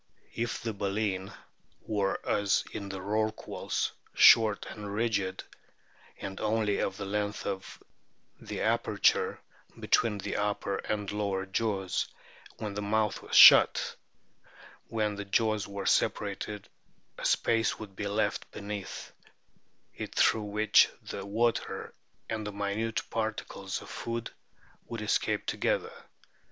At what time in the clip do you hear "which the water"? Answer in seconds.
20.45-21.93